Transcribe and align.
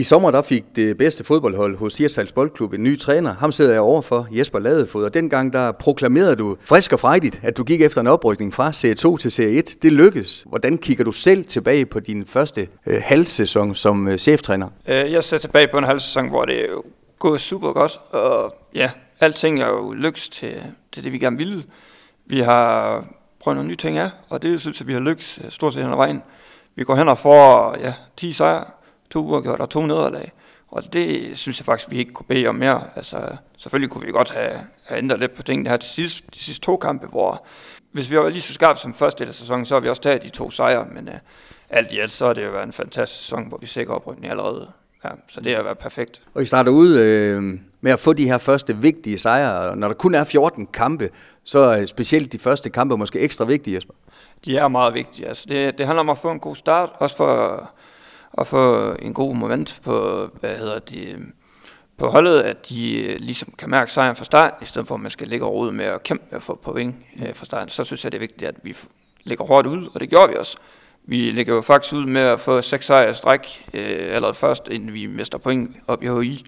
I 0.00 0.02
sommer 0.02 0.30
der 0.30 0.42
fik 0.42 0.64
det 0.76 0.96
bedste 0.96 1.24
fodboldhold 1.24 1.76
hos 1.76 1.98
Hirtshals 1.98 2.32
Boldklub 2.32 2.72
en 2.72 2.82
ny 2.82 2.98
træner. 2.98 3.34
Ham 3.34 3.52
sidder 3.52 3.72
jeg 3.72 3.80
overfor, 3.80 4.28
Jesper 4.30 4.58
Ladefod. 4.58 5.04
Og 5.04 5.14
dengang 5.14 5.52
der 5.52 5.72
proklamerede 5.72 6.36
du 6.36 6.56
frisk 6.68 6.92
og 6.92 7.00
frejdigt, 7.00 7.40
at 7.42 7.56
du 7.56 7.64
gik 7.64 7.82
efter 7.82 8.00
en 8.00 8.06
oprykning 8.06 8.54
fra 8.54 8.72
Serie 8.72 8.94
2 8.94 9.16
til 9.16 9.30
Serie 9.30 9.58
1. 9.58 9.76
Det 9.82 9.92
lykkedes. 9.92 10.44
Hvordan 10.48 10.78
kigger 10.78 11.04
du 11.04 11.12
selv 11.12 11.44
tilbage 11.44 11.86
på 11.86 12.00
din 12.00 12.26
første 12.26 12.68
øh, 12.86 13.02
halvsæson 13.04 13.74
som 13.74 14.08
øh, 14.08 14.18
cheftræner? 14.18 14.68
Øh, 14.88 15.12
jeg 15.12 15.24
ser 15.24 15.38
tilbage 15.38 15.68
på 15.68 15.78
en 15.78 15.84
halvsæson, 15.84 16.28
hvor 16.28 16.42
det 16.42 16.66
går 17.18 17.28
gået 17.28 17.40
super 17.40 17.72
godt. 17.72 18.00
Og 18.10 18.54
ja, 18.74 18.90
alting 19.20 19.60
er 19.60 19.68
jo 19.68 19.92
lykkes 19.92 20.28
til, 20.28 20.62
til 20.92 21.04
det, 21.04 21.12
vi 21.12 21.18
gerne 21.18 21.36
ville. 21.36 21.62
Vi 22.26 22.40
har 22.40 23.04
prøvet 23.40 23.56
nogle 23.56 23.68
nye 23.68 23.76
ting 23.76 23.98
af, 23.98 24.10
og 24.28 24.42
det 24.42 24.60
synes 24.60 24.80
jeg, 24.80 24.86
vi 24.86 24.92
har 24.92 25.00
lykkes 25.00 25.40
øh, 25.44 25.50
stort 25.50 25.72
set 25.74 25.82
hen 25.82 25.92
ad 25.92 25.96
vejen. 25.96 26.22
Vi 26.74 26.84
går 26.84 26.94
hen 26.94 27.08
og 27.08 27.18
får 27.18 27.76
ja, 27.80 27.92
10 28.16 28.32
sejre, 28.32 28.64
to 29.10 29.24
uafgjort 29.24 29.60
og 29.60 29.70
to 29.70 29.86
nederlag. 29.86 30.32
Og 30.68 30.92
det 30.92 31.38
synes 31.38 31.58
jeg 31.58 31.64
faktisk, 31.64 31.90
vi 31.90 31.98
ikke 31.98 32.12
kunne 32.12 32.26
bede 32.26 32.46
om 32.46 32.54
mere. 32.54 32.82
Altså, 32.96 33.36
selvfølgelig 33.58 33.90
kunne 33.90 34.06
vi 34.06 34.12
godt 34.12 34.30
have, 34.30 34.60
have 34.86 34.98
ændret 34.98 35.18
lidt 35.18 35.34
på 35.34 35.42
tingene 35.42 35.70
her 35.70 35.76
til 35.76 35.90
sidst, 35.90 36.24
de 36.34 36.38
sidste 36.38 36.66
to 36.66 36.76
kampe, 36.76 37.06
hvor 37.06 37.46
hvis 37.92 38.10
vi 38.10 38.16
var 38.16 38.28
lige 38.28 38.42
så 38.42 38.54
skarpe 38.54 38.78
som 38.78 38.94
første 38.94 39.18
del 39.18 39.28
af 39.28 39.34
sæsonen, 39.34 39.66
så 39.66 39.74
har 39.74 39.80
vi 39.80 39.88
også 39.88 40.02
taget 40.02 40.22
de 40.22 40.28
to 40.28 40.50
sejre, 40.50 40.86
men 40.94 41.08
uh, 41.08 41.14
alt 41.70 41.92
i 41.92 41.98
alt, 41.98 42.12
så 42.12 42.26
har 42.26 42.32
det 42.32 42.44
jo 42.44 42.50
været 42.50 42.66
en 42.66 42.72
fantastisk 42.72 43.22
sæson, 43.22 43.48
hvor 43.48 43.58
vi 43.58 43.66
sikrer 43.66 43.94
oprykning 43.94 44.30
allerede. 44.30 44.68
Ja, 45.04 45.10
så 45.28 45.40
det 45.40 45.56
har 45.56 45.62
været 45.62 45.78
perfekt. 45.78 46.22
Og 46.34 46.42
I 46.42 46.44
starter 46.44 46.72
ud 46.72 46.98
øh, 46.98 47.42
med 47.80 47.92
at 47.92 48.00
få 48.00 48.12
de 48.12 48.24
her 48.24 48.38
første 48.38 48.76
vigtige 48.76 49.18
sejre. 49.18 49.76
Når 49.76 49.88
der 49.88 49.94
kun 49.94 50.14
er 50.14 50.24
14 50.24 50.66
kampe, 50.66 51.10
så 51.44 51.58
er 51.58 51.86
specielt 51.86 52.32
de 52.32 52.38
første 52.38 52.70
kampe 52.70 52.96
måske 52.96 53.18
ekstra 53.18 53.44
vigtige, 53.44 53.74
Jesper. 53.74 53.94
De 54.44 54.56
er 54.56 54.68
meget 54.68 54.94
vigtige. 54.94 55.28
Altså 55.28 55.44
det, 55.48 55.78
det 55.78 55.86
handler 55.86 56.00
om 56.00 56.08
at 56.08 56.18
få 56.18 56.30
en 56.30 56.38
god 56.38 56.56
start, 56.56 56.90
også 56.98 57.16
for 57.16 57.70
og 58.32 58.46
få 58.46 58.94
en 58.98 59.14
god 59.14 59.34
moment 59.34 59.80
på, 59.84 60.28
hvad 60.40 60.56
hedder 60.56 60.78
det, 60.78 61.18
på 61.96 62.06
holdet, 62.06 62.40
at 62.40 62.68
de 62.68 63.02
øh, 63.02 63.16
ligesom 63.20 63.54
kan 63.58 63.70
mærke 63.70 63.92
sejren 63.92 64.16
fra 64.16 64.24
start, 64.24 64.54
i 64.62 64.66
stedet 64.66 64.88
for 64.88 64.94
at 64.94 65.00
man 65.00 65.10
skal 65.10 65.28
ligge 65.28 65.46
og 65.46 65.74
med 65.74 65.84
at 65.84 66.02
kæmpe 66.02 66.24
med 66.30 66.36
at 66.36 66.42
få 66.42 66.54
point 66.54 66.94
øh, 67.22 67.34
fra 67.34 67.44
start. 67.44 67.72
Så 67.72 67.84
synes 67.84 68.04
jeg, 68.04 68.12
det 68.12 68.18
er 68.18 68.20
vigtigt, 68.20 68.48
at 68.48 68.54
vi 68.62 68.76
ligger 69.24 69.44
hårdt 69.44 69.66
ud, 69.66 69.88
og 69.94 70.00
det 70.00 70.10
gjorde 70.10 70.28
vi 70.28 70.36
også. 70.36 70.56
Vi 71.04 71.30
ligger 71.30 71.54
jo 71.54 71.60
faktisk 71.60 71.94
ud 71.94 72.06
med 72.06 72.20
at 72.20 72.40
få 72.40 72.62
seks 72.62 72.86
sejre 72.86 73.14
stræk 73.14 73.66
øh, 73.74 74.14
allerede 74.14 74.34
først, 74.34 74.68
inden 74.70 74.94
vi 74.94 75.06
mister 75.06 75.38
point 75.38 75.76
op 75.88 76.02
i 76.02 76.08
HI. 76.08 76.44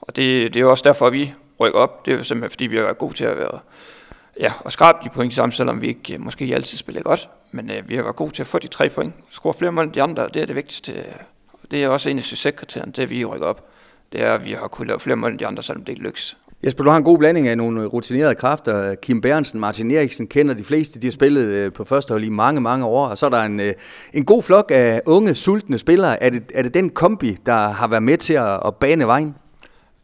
Og 0.00 0.16
det, 0.16 0.54
det 0.54 0.60
er 0.60 0.64
jo 0.64 0.70
også 0.70 0.84
derfor, 0.84 1.06
at 1.06 1.12
vi 1.12 1.32
rykker 1.60 1.78
op. 1.78 2.06
Det 2.06 2.12
er 2.12 2.16
jo 2.16 2.24
simpelthen, 2.24 2.50
fordi 2.50 2.66
vi 2.66 2.76
har 2.76 2.82
været 2.82 2.98
gode 2.98 3.14
til 3.14 3.24
at 3.24 3.38
være 3.38 3.58
ja, 4.40 4.52
og 4.60 4.72
skrabe 4.72 4.98
de 5.04 5.10
point 5.10 5.34
sammen, 5.34 5.52
selvom 5.52 5.80
vi 5.80 5.86
ikke 5.86 6.14
øh, 6.14 6.20
måske 6.20 6.54
altid 6.54 6.78
spiller 6.78 7.02
godt. 7.02 7.28
Men 7.50 7.70
øh, 7.70 7.88
vi 7.88 7.96
har 7.96 8.02
været 8.02 8.16
gode 8.16 8.32
til 8.32 8.42
at 8.42 8.46
få 8.46 8.58
de 8.58 8.68
tre 8.68 8.90
point. 8.90 9.14
Score 9.30 9.54
flere 9.54 9.72
mål 9.72 9.84
end 9.84 9.92
de 9.92 10.02
andre, 10.02 10.28
det 10.34 10.42
er 10.42 10.46
det 10.46 10.56
vigtigste. 10.56 10.92
Øh, 10.92 11.04
det 11.70 11.84
er 11.84 11.88
også 11.88 12.10
en 12.10 12.18
af 12.18 12.24
succeskriterierne, 12.24 12.92
det 12.92 13.10
vi 13.10 13.24
rykker 13.24 13.46
op. 13.46 13.68
Det 14.12 14.22
er, 14.22 14.34
at 14.34 14.44
vi 14.44 14.52
har 14.52 14.68
kunnet 14.68 14.88
lave 14.88 15.00
flere 15.00 15.16
mål 15.16 15.30
end 15.30 15.38
de 15.38 15.46
andre, 15.46 15.62
selvom 15.62 15.84
det 15.84 15.92
ikke 15.92 16.02
lykkes. 16.02 16.36
Jesper, 16.64 16.84
du 16.84 16.90
har 16.90 16.96
en 16.96 17.04
god 17.04 17.18
blanding 17.18 17.48
af 17.48 17.56
nogle 17.56 17.86
rutinerede 17.86 18.34
kræfter. 18.34 18.94
Kim 18.94 19.20
Berensen, 19.20 19.60
Martin 19.60 19.90
Eriksen 19.90 20.26
kender 20.26 20.54
de 20.54 20.64
fleste. 20.64 21.00
De 21.00 21.06
har 21.06 21.12
spillet 21.12 21.44
øh, 21.44 21.72
på 21.72 21.84
første 21.84 22.12
hold 22.12 22.24
i 22.24 22.28
mange, 22.28 22.60
mange 22.60 22.84
år. 22.86 23.06
Og 23.06 23.18
så 23.18 23.26
er 23.26 23.30
der 23.30 23.42
en, 23.42 23.60
øh, 23.60 23.74
en 24.12 24.24
god 24.24 24.42
flok 24.42 24.70
af 24.74 25.02
unge, 25.06 25.34
sultne 25.34 25.78
spillere. 25.78 26.22
Er 26.22 26.30
det, 26.30 26.42
er 26.54 26.62
det 26.62 26.74
den 26.74 26.90
kombi, 26.90 27.38
der 27.46 27.68
har 27.68 27.88
været 27.88 28.02
med 28.02 28.16
til 28.16 28.34
at, 28.34 28.60
at 28.66 28.74
bane 28.74 29.06
vejen? 29.06 29.34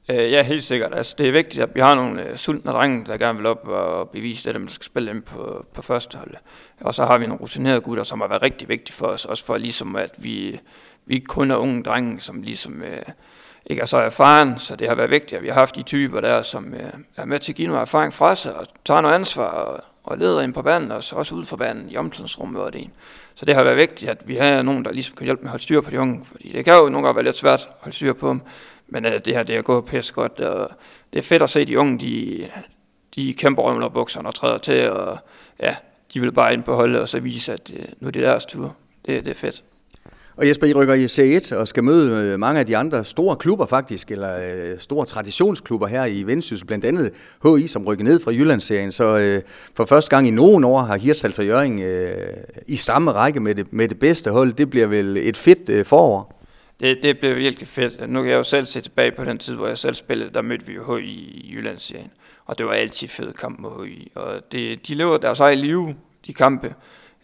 Øh, 0.08 0.32
ja, 0.32 0.42
helt 0.42 0.64
sikkert. 0.64 0.94
Altså, 0.94 1.14
det 1.18 1.28
er 1.28 1.32
vigtigt, 1.32 1.62
at 1.62 1.74
vi 1.74 1.80
har 1.80 1.94
nogle 1.94 2.22
øh, 2.22 2.36
sultne 2.36 2.72
drenge, 2.72 3.04
der 3.06 3.16
gerne 3.16 3.38
vil 3.38 3.46
op 3.46 3.68
og 3.68 4.08
bevise 4.08 4.46
det, 4.46 4.54
dem, 4.54 4.66
der 4.66 4.72
skal 4.72 4.86
spille 4.86 5.08
dem 5.08 5.22
på, 5.22 5.66
på 5.74 5.82
første 5.82 6.18
hold. 6.18 6.34
Og 6.80 6.94
så 6.94 7.04
har 7.04 7.18
vi 7.18 7.26
nogle 7.26 7.40
rutinerede 7.40 7.80
gutter, 7.80 8.04
som 8.04 8.20
har 8.20 8.28
været 8.28 8.42
rigtig 8.42 8.68
vigtige 8.68 8.94
for 8.94 9.06
os, 9.06 9.24
også 9.24 9.44
for 9.44 9.56
ligesom, 9.56 9.96
at 9.96 10.14
vi, 10.18 10.60
vi 11.06 11.14
ikke 11.14 11.26
kun 11.26 11.50
er 11.50 11.56
unge 11.56 11.82
drenge, 11.82 12.20
som 12.20 12.42
ligesom 12.42 12.82
øh, 12.82 13.02
ikke 13.66 13.82
er 13.82 13.86
så 13.86 13.96
erfaren, 13.96 14.58
så 14.58 14.76
det 14.76 14.88
har 14.88 14.94
været 14.94 15.10
vigtigt, 15.10 15.32
at 15.32 15.42
vi 15.42 15.48
har 15.48 15.54
haft 15.54 15.76
de 15.76 15.82
typer 15.82 16.20
der, 16.20 16.42
som 16.42 16.74
øh, 16.74 16.92
er 17.16 17.24
med 17.24 17.38
til 17.38 17.52
at 17.52 17.56
give 17.56 17.68
noget 17.68 17.80
erfaring 17.80 18.14
fra 18.14 18.34
sig, 18.34 18.54
og 18.54 18.66
tager 18.84 19.00
noget 19.00 19.14
ansvar, 19.14 19.50
og, 19.50 19.80
og 20.04 20.18
leder 20.18 20.40
ind 20.40 20.54
på 20.54 20.62
banen, 20.62 20.90
og 20.90 20.96
også 21.12 21.34
ud 21.34 21.44
for 21.44 21.56
banen 21.56 21.90
i 21.90 21.96
omklædningsrummet 21.96 22.62
og 22.62 22.72
det 22.72 22.82
en. 22.82 22.92
Så 23.34 23.44
det 23.44 23.54
har 23.54 23.62
været 23.62 23.76
vigtigt, 23.76 24.10
at 24.10 24.28
vi 24.28 24.34
har 24.34 24.62
nogen, 24.62 24.84
der 24.84 24.92
ligesom 24.92 25.16
kan 25.16 25.24
hjælpe 25.24 25.42
med 25.42 25.48
at 25.48 25.50
holde 25.50 25.62
styr 25.62 25.80
på 25.80 25.90
de 25.90 26.00
unge, 26.00 26.24
fordi 26.24 26.52
det 26.52 26.64
kan 26.64 26.74
jo 26.74 26.88
nogle 26.88 27.06
gange 27.06 27.16
være 27.16 27.24
lidt 27.24 27.36
svært 27.36 27.60
at 27.60 27.68
holde 27.80 27.96
styr 27.96 28.12
på 28.12 28.28
dem, 28.28 28.40
men 28.92 29.04
øh, 29.04 29.24
det 29.24 29.34
her, 29.34 29.42
det 29.42 29.56
er 29.56 29.62
gået 29.62 29.84
pisse 29.84 30.12
godt, 30.12 30.40
og 30.40 30.70
det 31.12 31.18
er 31.18 31.22
fedt 31.22 31.42
at 31.42 31.50
se 31.50 31.64
de 31.64 31.78
unge, 31.78 31.98
de, 31.98 32.46
de 33.14 33.34
kæmper 33.34 33.62
rømler 33.62 33.88
bukserne 33.88 34.28
og 34.28 34.34
træder 34.34 34.58
til, 34.58 34.90
og 34.90 35.18
ja, 35.60 35.76
de 36.14 36.20
vil 36.20 36.32
bare 36.32 36.52
ind 36.52 36.62
på 36.62 36.74
holdet 36.74 37.00
og 37.00 37.08
så 37.08 37.20
vise, 37.20 37.52
at 37.52 37.72
øh, 37.76 37.84
nu 38.00 38.08
er 38.08 38.12
det 38.12 38.22
deres 38.22 38.44
tur. 38.44 38.76
Det, 39.06 39.24
det 39.24 39.30
er 39.30 39.34
fedt. 39.34 39.64
Og 40.36 40.48
Jesper, 40.48 40.66
I 40.66 40.72
rykker 40.72 40.94
i 40.94 41.04
C1 41.04 41.56
og 41.56 41.68
skal 41.68 41.84
møde 41.84 42.32
øh, 42.32 42.40
mange 42.40 42.60
af 42.60 42.66
de 42.66 42.76
andre 42.76 43.04
store 43.04 43.36
klubber 43.36 43.66
faktisk, 43.66 44.10
eller 44.10 44.36
øh, 44.36 44.78
store 44.78 45.06
traditionsklubber 45.06 45.86
her 45.86 46.04
i 46.04 46.22
Vendsyssel, 46.22 46.66
blandt 46.66 46.84
andet 46.84 47.10
HI, 47.42 47.66
som 47.66 47.84
rykker 47.86 48.04
ned 48.04 48.20
fra 48.20 48.30
Jyllandsserien. 48.30 48.92
Så 48.92 49.18
øh, 49.18 49.42
for 49.74 49.84
første 49.84 50.10
gang 50.10 50.28
i 50.28 50.30
nogen 50.30 50.64
år 50.64 50.78
har 50.78 50.98
Hirtshals 50.98 51.38
og 51.38 51.46
Jørgen 51.46 51.82
øh, 51.82 52.12
i 52.66 52.76
samme 52.76 53.12
række 53.12 53.40
med 53.40 53.54
det, 53.54 53.72
med 53.72 53.88
det 53.88 53.98
bedste 53.98 54.30
hold. 54.30 54.52
Det 54.52 54.70
bliver 54.70 54.86
vel 54.86 55.16
et 55.16 55.36
fedt 55.36 55.68
øh, 55.68 55.84
forår? 55.84 56.31
Det, 56.82 57.02
det 57.02 57.18
bliver 57.18 57.34
virkelig 57.34 57.68
fedt. 57.68 58.10
Nu 58.10 58.22
kan 58.22 58.30
jeg 58.30 58.36
jo 58.36 58.42
selv 58.42 58.66
se 58.66 58.80
tilbage 58.80 59.12
på 59.12 59.24
den 59.24 59.38
tid, 59.38 59.54
hvor 59.54 59.66
jeg 59.66 59.78
selv 59.78 59.94
spillede, 59.94 60.30
der 60.34 60.42
mødte 60.42 60.66
vi 60.66 60.72
jo 60.72 60.96
HI 60.96 61.04
i 61.04 61.52
Jyllandsserien. 61.54 62.10
Og 62.44 62.58
det 62.58 62.66
var 62.66 62.72
altid 62.72 63.08
fed 63.08 63.32
kamp 63.32 63.58
mod 63.58 63.86
HI. 63.86 64.12
Og 64.14 64.52
det, 64.52 64.88
de 64.88 64.94
lever 64.94 65.18
deres 65.18 65.40
eget 65.40 65.58
liv, 65.58 65.94
de 66.26 66.34
kampe. 66.34 66.74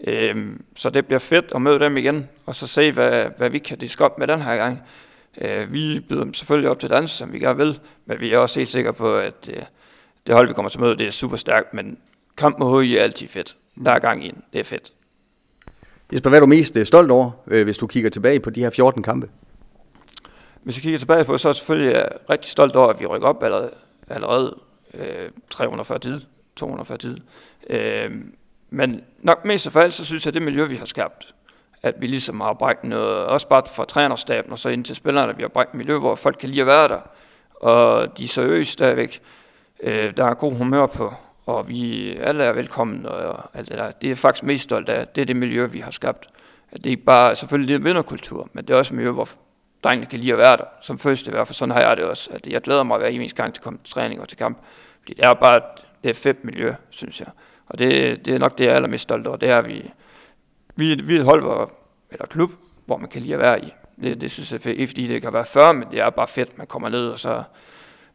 Øhm, 0.04 0.64
så 0.76 0.90
det 0.90 1.06
bliver 1.06 1.18
fedt 1.18 1.46
at 1.54 1.62
møde 1.62 1.80
dem 1.80 1.96
igen, 1.96 2.28
og 2.46 2.54
så 2.54 2.66
se, 2.66 2.92
hvad, 2.92 3.26
hvad 3.38 3.50
vi 3.50 3.58
kan 3.58 3.78
diske 3.78 4.04
op 4.04 4.18
med 4.18 4.26
den 4.26 4.42
her 4.42 4.56
gang. 4.56 4.80
Øh, 5.40 5.72
vi 5.72 6.00
byder 6.00 6.24
dem 6.24 6.34
selvfølgelig 6.34 6.70
op 6.70 6.80
til 6.80 6.90
dans, 6.90 7.10
som 7.10 7.32
vi 7.32 7.38
gerne 7.38 7.58
vil, 7.58 7.80
men 8.06 8.20
vi 8.20 8.32
er 8.32 8.38
også 8.38 8.60
helt 8.60 8.70
sikre 8.70 8.92
på, 8.92 9.16
at 9.16 9.48
øh, 9.48 9.62
det 10.26 10.34
hold, 10.34 10.48
vi 10.48 10.54
kommer 10.54 10.68
til 10.68 10.78
at 10.78 10.82
møde, 10.82 10.98
det 10.98 11.06
er 11.06 11.10
super 11.10 11.36
stærkt, 11.36 11.74
men 11.74 11.98
kamp 12.36 12.58
mod 12.58 12.84
HI 12.84 12.96
er 12.96 13.02
altid 13.02 13.28
fedt. 13.28 13.56
Der 13.84 13.90
er 13.90 13.98
gang 13.98 14.24
i 14.26 14.30
den. 14.30 14.42
Det 14.52 14.58
er 14.58 14.64
fedt. 14.64 14.92
Jesper, 16.12 16.30
hvad 16.30 16.38
er 16.38 16.40
du 16.40 16.46
mest 16.46 16.76
øh, 16.76 16.86
stolt 16.86 17.10
over, 17.10 17.30
øh, 17.46 17.64
hvis 17.64 17.78
du 17.78 17.86
kigger 17.86 18.10
tilbage 18.10 18.40
på 18.40 18.50
de 18.50 18.60
her 18.60 18.70
14 18.70 19.02
kampe? 19.02 19.28
Hvis 20.62 20.76
jeg 20.76 20.82
kigger 20.82 20.98
tilbage 20.98 21.24
på, 21.24 21.38
så 21.38 21.48
er 21.48 21.50
jeg 21.50 21.56
selvfølgelig 21.56 21.96
øh, 21.96 22.04
rigtig 22.30 22.50
stolt 22.50 22.76
over, 22.76 22.88
at 22.88 23.00
vi 23.00 23.06
rykker 23.06 23.28
op 23.28 23.42
allerede, 23.42 23.70
allerede 24.08 24.56
øh, 24.94 25.30
340 25.50 25.98
tid, 25.98 26.20
240 26.56 26.98
tid. 26.98 27.18
Øh, 27.70 28.10
men 28.70 29.00
nok 29.18 29.44
mest 29.44 29.66
af 29.66 29.80
alt, 29.80 29.94
så 29.94 30.04
synes 30.04 30.26
jeg, 30.26 30.30
at 30.30 30.34
det 30.34 30.42
miljø, 30.42 30.64
vi 30.64 30.76
har 30.76 30.86
skabt, 30.86 31.34
at 31.82 31.94
vi 31.98 32.06
ligesom 32.06 32.40
har 32.40 32.52
bragt 32.52 32.84
noget, 32.84 33.26
også 33.26 33.48
bare 33.48 33.62
fra 33.74 33.84
trænerstaben 33.84 34.52
og 34.52 34.58
så 34.58 34.68
ind 34.68 34.84
til 34.84 34.96
spillerne, 34.96 35.30
at 35.30 35.38
vi 35.38 35.42
har 35.42 35.48
brækt 35.48 35.74
miljø, 35.74 35.98
hvor 35.98 36.14
folk 36.14 36.36
kan 36.40 36.48
lide 36.48 36.60
at 36.60 36.66
være 36.66 36.88
der, 36.88 37.00
og 37.54 38.18
de 38.18 38.24
er 38.24 38.28
seriøse 38.28 38.72
stadigvæk. 38.72 39.20
Øh, 39.82 40.16
der 40.16 40.24
er 40.24 40.34
god 40.34 40.52
humør 40.52 40.86
på, 40.86 41.14
og 41.46 41.68
vi 41.68 42.12
alle 42.16 42.44
er 42.44 42.52
velkommen, 42.52 43.06
og 43.06 43.58
alt 43.58 43.68
det 43.68 43.78
der. 43.78 43.90
Det 43.90 44.10
er 44.10 44.14
faktisk 44.14 44.42
mest 44.42 44.64
stolt 44.64 44.88
af, 44.88 45.08
det 45.08 45.20
er 45.20 45.24
det 45.24 45.36
miljø, 45.36 45.66
vi 45.66 45.80
har 45.80 45.90
skabt. 45.90 46.28
At 46.72 46.78
det 46.78 46.86
er 46.86 46.90
ikke 46.90 47.04
bare, 47.04 47.36
selvfølgelig 47.36 47.68
det 47.68 47.80
er 47.80 47.84
vinderkultur, 47.84 48.48
men 48.52 48.64
det 48.64 48.74
er 48.74 48.78
også 48.78 48.94
et 48.94 48.96
miljø, 48.96 49.10
hvor 49.10 49.28
drengene 49.84 50.06
kan 50.06 50.20
lide 50.20 50.32
at 50.32 50.38
være 50.38 50.56
der. 50.56 50.64
Som 50.80 50.98
første 50.98 51.28
i 51.28 51.30
hvert 51.30 51.46
fald, 51.46 51.54
sådan 51.54 51.74
har 51.74 51.80
jeg 51.80 51.96
det 51.96 52.04
også. 52.04 52.30
At 52.32 52.46
jeg 52.46 52.60
glæder 52.60 52.82
mig 52.82 52.98
hver 52.98 53.08
eneste 53.08 53.42
gang 53.42 53.54
til 53.54 53.60
at 53.60 53.64
komme 53.64 53.78
til 53.84 53.94
træning 53.94 54.20
og 54.20 54.28
til 54.28 54.38
kamp. 54.38 54.58
Fordi 55.00 55.14
det 55.14 55.24
er 55.24 55.34
bare, 55.34 55.60
det 56.02 56.10
er 56.10 56.14
fedt 56.14 56.44
miljø, 56.44 56.74
synes 56.90 57.20
jeg. 57.20 57.28
Og 57.66 57.78
det, 57.78 58.24
det 58.24 58.34
er 58.34 58.38
nok 58.38 58.58
det, 58.58 58.64
jeg 58.64 58.70
er 58.70 58.76
allermest 58.76 59.02
stolt 59.02 59.26
over. 59.26 59.36
Det 59.36 59.48
er, 59.48 59.58
at 59.58 59.68
vi, 59.68 59.90
vi, 60.76 60.94
vi 60.94 61.16
er 61.16 61.18
et 61.18 61.24
hold, 61.24 61.42
hvor, 61.42 61.72
eller 62.10 62.26
klub, 62.26 62.50
hvor 62.86 62.96
man 62.96 63.08
kan 63.08 63.22
lide 63.22 63.34
at 63.34 63.40
være 63.40 63.64
i. 63.64 63.72
Det, 64.02 64.20
det 64.20 64.30
synes 64.30 64.52
jeg 64.52 64.58
er 64.58 64.62
fedt. 64.62 64.78
Ikke 64.78 64.90
fordi 64.90 65.06
det 65.06 65.22
kan 65.22 65.32
være 65.32 65.44
før, 65.44 65.72
men 65.72 65.88
det 65.90 66.00
er 66.00 66.10
bare 66.10 66.28
fedt, 66.28 66.58
man 66.58 66.66
kommer 66.66 66.88
ned 66.88 67.08
og 67.08 67.18
så 67.18 67.42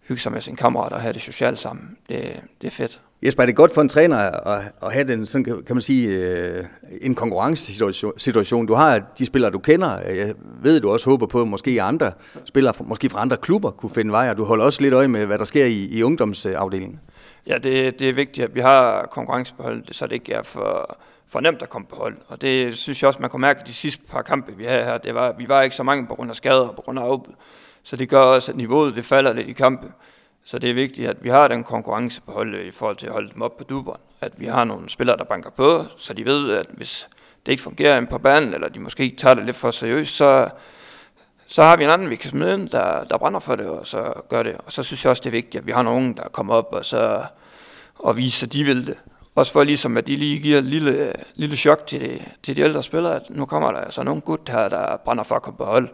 hygge 0.07 0.21
sig 0.21 0.31
med 0.31 0.41
sine 0.41 0.57
kammerater 0.57 0.95
og 0.95 1.01
have 1.01 1.13
det 1.13 1.21
socialt 1.21 1.59
sammen. 1.59 1.97
Det, 2.09 2.41
det 2.61 2.67
er 2.67 2.71
fedt. 2.71 3.01
Jesper, 3.25 3.43
er 3.43 3.45
det 3.45 3.55
godt 3.55 3.73
for 3.73 3.81
en 3.81 3.89
træner 3.89 4.17
at, 4.17 4.61
at 4.81 4.93
have 4.93 5.07
den, 5.07 5.25
sådan 5.25 5.43
kan 5.43 5.75
man 5.75 5.81
sige, 5.81 6.07
øh, 6.07 6.63
en 7.01 7.15
konkurrencesituation? 7.15 8.65
Du 8.65 8.73
har 8.73 8.99
de 9.17 9.25
spillere, 9.25 9.51
du 9.51 9.59
kender. 9.59 9.99
Jeg 9.99 10.33
ved, 10.61 10.79
du 10.79 10.91
også 10.91 11.09
håber 11.09 11.25
på, 11.25 11.41
at 11.41 11.47
måske 11.47 11.81
andre 11.81 12.11
spillere, 12.45 12.73
måske 12.79 13.09
fra 13.09 13.21
andre 13.21 13.37
klubber, 13.37 13.71
kunne 13.71 13.89
finde 13.89 14.11
vej, 14.11 14.29
og 14.29 14.37
du 14.37 14.43
holder 14.43 14.65
også 14.65 14.81
lidt 14.81 14.93
øje 14.93 15.07
med, 15.07 15.25
hvad 15.25 15.37
der 15.37 15.45
sker 15.45 15.65
i, 15.65 15.87
i 15.91 16.03
ungdomsafdelingen. 16.03 16.99
Ja, 17.47 17.57
det, 17.57 17.99
det 17.99 18.09
er 18.09 18.13
vigtigt, 18.13 18.45
at 18.47 18.55
vi 18.55 18.59
har 18.59 19.05
konkurrence 19.11 19.53
på 19.57 19.63
holdet, 19.63 19.95
så 19.95 20.05
det 20.05 20.13
ikke 20.13 20.33
er 20.33 20.43
for, 20.43 20.97
for 21.27 21.39
nemt 21.39 21.61
at 21.61 21.69
komme 21.69 21.87
på 21.87 21.95
hold. 21.95 22.17
Og 22.27 22.41
det 22.41 22.77
synes 22.77 23.01
jeg 23.01 23.07
også, 23.07 23.21
man 23.21 23.29
kunne 23.29 23.41
mærke 23.41 23.61
de 23.67 23.73
sidste 23.73 24.03
par 24.11 24.21
kampe, 24.21 24.57
vi 24.57 24.65
havde 24.65 24.83
her. 24.83 24.97
Det 24.97 25.15
var, 25.15 25.35
vi 25.37 25.47
var 25.47 25.61
ikke 25.61 25.75
så 25.75 25.83
mange 25.83 26.07
på 26.07 26.15
grund 26.15 26.29
af 26.29 26.35
skader 26.35 26.67
og 26.67 26.75
på 26.75 26.81
grund 26.81 26.99
af 26.99 27.03
afbud. 27.03 27.33
Så 27.83 27.95
det 27.95 28.09
gør 28.09 28.19
også, 28.19 28.51
at 28.51 28.57
niveauet 28.57 28.95
det 28.95 29.05
falder 29.05 29.33
lidt 29.33 29.47
i 29.47 29.53
kampe. 29.53 29.91
Så 30.45 30.59
det 30.59 30.69
er 30.69 30.73
vigtigt, 30.73 31.09
at 31.09 31.23
vi 31.23 31.29
har 31.29 31.47
den 31.47 31.63
konkurrence 31.63 32.21
på 32.21 32.31
holdet 32.31 32.65
i 32.65 32.71
forhold 32.71 32.97
til 32.97 33.07
at 33.07 33.13
holde 33.13 33.31
dem 33.33 33.41
op 33.41 33.57
på 33.57 33.63
duberen. 33.63 34.01
At 34.21 34.31
vi 34.37 34.45
har 34.45 34.63
nogle 34.63 34.89
spillere, 34.89 35.17
der 35.17 35.23
banker 35.23 35.49
på, 35.49 35.85
så 35.97 36.13
de 36.13 36.25
ved, 36.25 36.51
at 36.51 36.67
hvis 36.73 37.07
det 37.45 37.51
ikke 37.51 37.63
fungerer 37.63 37.97
ind 37.97 38.07
på 38.07 38.17
banen, 38.17 38.53
eller 38.53 38.69
de 38.69 38.79
måske 38.79 39.15
tager 39.17 39.33
det 39.33 39.45
lidt 39.45 39.55
for 39.55 39.71
seriøst, 39.71 40.15
så, 40.15 40.49
så 41.47 41.63
har 41.63 41.77
vi 41.77 41.83
en 41.83 41.89
anden, 41.89 42.09
vi 42.09 42.15
kan 42.15 42.29
smide 42.29 42.53
ind, 42.53 42.69
der, 42.69 43.03
der 43.03 43.17
brænder 43.17 43.39
for 43.39 43.55
det, 43.55 43.65
og 43.65 43.87
så 43.87 44.13
gør 44.29 44.43
det. 44.43 44.55
Og 44.65 44.71
så 44.71 44.83
synes 44.83 45.05
jeg 45.05 45.09
også, 45.09 45.21
det 45.21 45.29
er 45.29 45.31
vigtigt, 45.31 45.55
at 45.61 45.67
vi 45.67 45.71
har 45.71 45.83
nogen, 45.83 46.17
der 46.17 46.23
kommer 46.23 46.53
op 46.53 46.69
og, 46.71 46.85
så, 46.85 47.23
og 47.95 48.17
viser, 48.17 48.47
at 48.47 48.53
de 48.53 48.63
vil 48.63 48.87
det. 48.87 48.97
Også 49.35 49.53
for 49.53 49.63
ligesom, 49.63 49.97
at 49.97 50.07
de 50.07 50.15
lige 50.15 50.39
giver 50.39 50.57
et 50.57 50.63
lille, 50.63 51.13
lille 51.35 51.55
chok 51.55 51.87
til, 51.87 52.21
til 52.43 52.55
de 52.55 52.61
ældre 52.61 52.83
spillere, 52.83 53.15
at 53.15 53.29
nu 53.29 53.45
kommer 53.45 53.71
der 53.71 53.79
altså 53.79 54.03
nogle 54.03 54.21
gut 54.21 54.49
her, 54.49 54.69
der 54.69 54.97
brænder 54.97 55.23
for 55.23 55.35
at 55.35 55.41
komme 55.41 55.57
på 55.57 55.65
hold. 55.65 55.89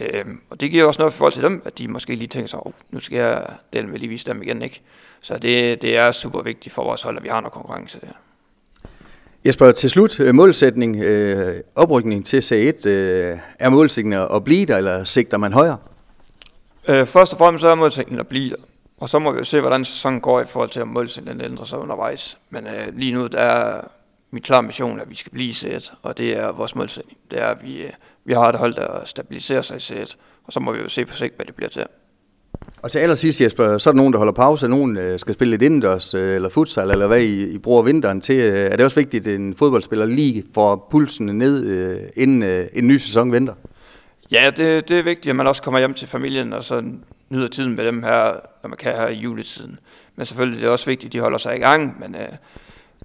Øh, 0.00 0.24
og 0.50 0.60
det 0.60 0.70
giver 0.70 0.84
også 0.84 1.00
noget 1.00 1.12
for 1.12 1.18
forhold 1.18 1.32
til 1.32 1.42
dem, 1.42 1.62
at 1.64 1.78
de 1.78 1.88
måske 1.88 2.14
lige 2.14 2.28
tænker 2.28 2.48
sig, 2.48 2.66
oh, 2.66 2.72
nu 2.90 3.00
skal 3.00 3.18
jeg 3.18 3.46
dele 3.72 3.86
med 3.86 3.98
lige 3.98 4.08
vise 4.08 4.26
dem 4.26 4.42
igen, 4.42 4.62
ikke? 4.62 4.80
Så 5.20 5.38
det, 5.38 5.82
det 5.82 5.96
er 5.96 6.12
super 6.12 6.42
vigtigt 6.42 6.74
for 6.74 6.84
vores 6.84 7.02
hold, 7.02 7.16
at 7.16 7.22
vi 7.22 7.28
har 7.28 7.40
noget 7.40 7.52
konkurrence 7.52 8.00
der. 8.00 8.12
Jesper, 9.46 9.72
til 9.72 9.90
slut, 9.90 10.20
øh, 10.20 10.34
målsætning, 10.34 10.96
øh, 10.96 11.60
oprykning 11.74 12.26
til 12.26 12.40
C1, 12.40 12.88
øh, 12.88 13.38
er 13.58 13.68
målsætningen 13.68 14.28
at 14.34 14.44
blive 14.44 14.66
der, 14.66 14.76
eller 14.76 15.04
sigter 15.04 15.38
man 15.38 15.52
højere? 15.52 15.76
Øh, 16.88 17.06
først 17.06 17.32
og 17.32 17.38
fremmest 17.38 17.60
så 17.60 17.68
er 17.68 17.74
målsætningen 17.74 18.20
at 18.20 18.28
blive 18.28 18.50
der. 18.50 18.56
Og 18.98 19.08
så 19.08 19.18
må 19.18 19.32
vi 19.32 19.38
jo 19.38 19.44
se, 19.44 19.60
hvordan 19.60 19.84
sæsonen 19.84 20.20
går 20.20 20.40
i 20.40 20.44
forhold 20.46 20.70
til, 20.70 20.82
om 20.82 20.88
målsætningen 20.88 21.44
ændrer 21.44 21.64
sig 21.64 21.78
undervejs. 21.78 22.38
Men 22.50 22.66
øh, 22.66 22.86
lige 22.92 23.14
nu, 23.14 23.26
der 23.26 23.38
er 23.38 23.80
min 24.30 24.42
klare 24.42 24.62
mission, 24.62 25.00
at 25.00 25.10
vi 25.10 25.14
skal 25.14 25.32
blive 25.32 25.48
i 25.48 25.52
C1, 25.52 25.94
og 26.02 26.18
det 26.18 26.38
er 26.38 26.52
vores 26.52 26.74
målsætning. 26.74 27.18
Det 27.30 27.38
er, 27.40 27.46
at 27.46 27.62
vi, 27.62 27.82
øh, 27.82 27.90
vi 28.24 28.32
har 28.32 28.48
et 28.48 28.54
hold, 28.54 28.74
der 28.74 29.04
stabiliserer 29.04 29.62
sig 29.62 29.76
i 29.76 29.80
C1, 29.80 30.14
og 30.44 30.52
så 30.52 30.60
må 30.60 30.72
vi 30.72 30.78
jo 30.78 30.88
se 30.88 31.04
på 31.04 31.14
sigt, 31.14 31.36
hvad 31.36 31.46
det 31.46 31.54
bliver 31.54 31.68
til. 31.68 31.86
Og 32.82 32.90
til 32.90 32.98
allersidst, 32.98 33.40
Jesper, 33.40 33.78
så 33.78 33.90
er 33.90 33.92
der 33.92 33.96
nogen, 33.96 34.12
der 34.12 34.18
holder 34.18 34.32
pause, 34.32 34.68
nogen 34.68 34.96
øh, 34.96 35.18
skal 35.18 35.34
spille 35.34 35.50
lidt 35.50 35.62
indendørs, 35.62 36.14
øh, 36.14 36.34
eller 36.34 36.48
futsal, 36.48 36.90
eller 36.90 37.06
hvad 37.06 37.20
I, 37.20 37.54
I 37.54 37.58
bruger 37.58 37.82
vinteren 37.82 38.20
til. 38.20 38.40
Er 38.40 38.76
det 38.76 38.84
også 38.84 39.00
vigtigt, 39.00 39.26
at 39.26 39.34
en 39.34 39.54
fodboldspiller 39.54 40.06
lige 40.06 40.44
får 40.54 40.88
pulsen 40.90 41.26
ned, 41.26 42.08
inden 42.16 42.68
en 42.72 42.86
ny 42.86 42.96
sæson 42.96 43.32
venter? 43.32 43.54
Ja, 44.30 44.50
det, 44.56 44.88
det 44.88 44.98
er 44.98 45.02
vigtigt, 45.02 45.30
at 45.30 45.36
man 45.36 45.46
også 45.46 45.62
kommer 45.62 45.78
hjem 45.78 45.94
til 45.94 46.08
familien, 46.08 46.52
og 46.52 46.64
så 46.64 46.82
nyder 47.28 47.48
tiden 47.48 47.76
med 47.76 47.86
dem 47.86 48.02
her, 48.02 48.32
når 48.62 48.68
man 48.68 48.76
kan 48.76 48.92
her 48.92 49.08
i 49.08 49.14
juletiden. 49.14 49.78
Men 50.16 50.26
selvfølgelig 50.26 50.60
det 50.60 50.66
er 50.66 50.70
også 50.70 50.86
vigtigt, 50.86 51.08
at 51.08 51.12
de 51.12 51.20
holder 51.20 51.38
sig 51.38 51.56
i 51.56 51.60
gang, 51.60 52.00
men 52.00 52.14
øh, 52.14 52.28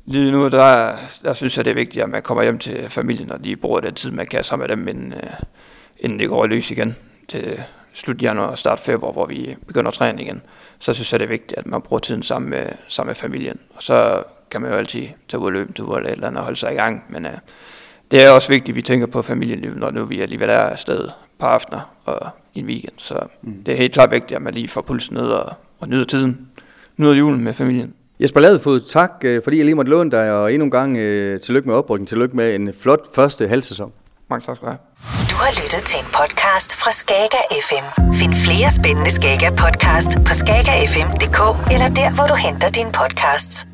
lige 0.05 0.31
nu, 0.31 0.47
der, 0.47 0.95
der 1.23 1.33
synes 1.33 1.57
jeg, 1.57 1.65
det 1.65 1.71
er 1.71 1.75
vigtigt, 1.75 2.03
at 2.03 2.09
man 2.09 2.21
kommer 2.21 2.43
hjem 2.43 2.59
til 2.59 2.89
familien, 2.89 3.31
og 3.31 3.45
de 3.45 3.55
bruger 3.55 3.79
den 3.79 3.93
tid, 3.93 4.11
man 4.11 4.27
kan 4.27 4.43
sammen 4.43 4.67
med 4.67 4.75
dem, 4.75 4.87
inden, 4.87 5.13
øh, 5.13 5.29
inden 5.97 6.19
det 6.19 6.29
går 6.29 6.45
løs 6.45 6.71
igen 6.71 6.95
til 7.27 7.63
slut 7.93 8.21
januar 8.21 8.47
og 8.47 8.57
start 8.57 8.79
februar, 8.79 9.11
hvor 9.11 9.25
vi 9.25 9.55
begynder 9.67 9.87
at 9.91 9.97
træne 9.97 10.21
igen. 10.21 10.41
Så 10.79 10.93
synes 10.93 11.11
jeg, 11.11 11.19
det 11.19 11.25
er 11.25 11.29
vigtigt, 11.29 11.59
at 11.59 11.67
man 11.67 11.81
bruger 11.81 11.99
tiden 11.99 12.23
sammen 12.23 12.49
med, 12.49 12.65
sammen 12.87 13.09
med 13.09 13.15
familien. 13.15 13.59
Og 13.75 13.83
så 13.83 14.23
kan 14.51 14.61
man 14.61 14.71
jo 14.71 14.77
altid 14.77 15.07
tage 15.27 15.41
ud 15.41 15.45
og 15.45 15.51
løbe 15.51 15.73
til 15.73 15.83
eller 15.83 15.97
et 15.97 16.11
eller 16.11 16.27
andet 16.27 16.37
og 16.37 16.43
holde 16.43 16.59
sig 16.59 16.73
i 16.73 16.75
gang. 16.75 17.03
Men 17.09 17.25
øh, 17.25 17.31
det 18.11 18.23
er 18.23 18.29
også 18.29 18.47
vigtigt, 18.49 18.73
at 18.73 18.75
vi 18.75 18.81
tænker 18.81 19.07
på 19.07 19.21
familielivet, 19.21 19.77
når 19.77 19.91
nu 19.91 20.05
vi 20.05 20.21
alligevel 20.21 20.49
er 20.49 20.57
afsted 20.57 21.09
par 21.39 21.47
aftener 21.47 21.95
og 22.05 22.29
i 22.53 22.59
en 22.59 22.65
weekend. 22.65 22.93
Så 22.97 23.19
mm. 23.41 23.63
det 23.65 23.73
er 23.73 23.77
helt 23.77 23.93
klart 23.93 24.11
vigtigt, 24.11 24.35
at 24.35 24.41
man 24.41 24.53
lige 24.53 24.67
får 24.67 24.81
pulsen 24.81 25.13
ned 25.13 25.27
og, 25.27 25.53
og 25.79 25.89
nyder 25.89 26.05
tiden, 26.05 26.49
nyder 26.97 27.13
julen 27.13 27.43
med 27.43 27.53
familien. 27.53 27.93
Jesper 28.19 28.39
Ladefod, 28.39 28.79
tak 28.79 29.11
øh, 29.23 29.41
fordi 29.43 29.57
jeg 29.57 29.65
lige 29.65 29.75
måtte 29.75 29.91
låne 29.91 30.11
dig, 30.11 30.31
og 30.31 30.53
endnu 30.53 30.65
en 30.65 30.71
gang 30.71 30.97
øh, 30.97 31.39
tillykke 31.39 31.69
med 31.69 31.75
oprykningen. 31.75 32.07
Tillykke 32.07 32.35
med 32.35 32.55
en 32.55 32.73
flot 32.81 33.15
første 33.15 33.47
halvsæson. 33.47 33.91
Mange 34.29 34.45
tak 34.45 34.55
skal 34.55 34.65
du 34.65 34.71
have. 34.71 34.79
Du 35.31 35.35
har 35.35 35.51
lyttet 35.61 35.83
til 35.89 35.99
en 35.99 36.09
podcast 36.19 36.69
fra 36.81 36.91
Skager 36.91 37.43
FM. 37.67 37.85
Find 38.13 38.33
flere 38.45 38.69
spændende 38.79 39.11
Skager 39.11 39.51
podcast 39.63 40.11
på 40.27 40.33
skagerfm.dk 40.41 41.39
eller 41.73 41.89
der, 41.99 42.09
hvor 42.15 42.27
du 42.31 42.35
henter 42.45 42.69
dine 42.69 42.91
podcasts. 43.01 43.67